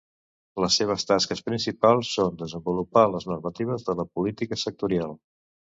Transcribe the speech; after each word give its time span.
Les 0.63 0.77
seves 0.79 1.05
tasques 1.09 1.43
principals 1.51 2.15
són 2.15 2.41
desenvolupar 2.41 3.07
les 3.13 3.29
normatives 3.35 3.89
de 3.91 4.01
la 4.03 4.11
política 4.19 4.63
sectorial. 4.67 5.19